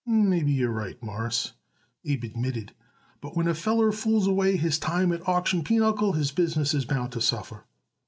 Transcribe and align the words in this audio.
"Maybe 0.07 0.51
you're 0.51 0.71
right, 0.71 0.97
Mawruss," 1.03 1.51
Abe 2.05 2.23
admitted. 2.23 2.73
"But 3.21 3.37
when 3.37 3.47
a 3.47 3.53
feller 3.53 3.91
fools 3.91 4.25
away 4.25 4.55
his 4.57 4.79
time 4.79 5.11
at 5.11 5.27
auction 5.29 5.63
pinochle 5.63 6.13
his 6.13 6.31
business 6.31 6.73
is 6.73 6.85
bound 6.85 7.11
to 7.11 7.21
suffer." 7.21 7.65